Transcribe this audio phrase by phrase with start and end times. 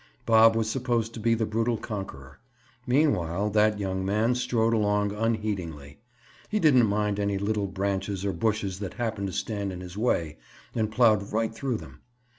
[0.25, 2.39] Bob was supposed to be the brutal conqueror.
[2.87, 5.99] Meanwhile that young man strode along unheedingly.
[6.49, 10.39] He didn't mind any little branches or bushes that happened to stand in his way
[10.73, 12.01] and plowed right through them.